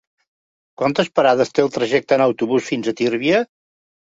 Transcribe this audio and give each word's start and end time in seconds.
Quantes 0.81 1.11
parades 1.19 1.53
té 1.57 1.63
el 1.65 1.71
trajecte 1.77 2.17
en 2.17 2.25
autobús 2.29 2.73
fins 2.73 2.91
a 2.93 2.95
Tírvia? 3.03 3.45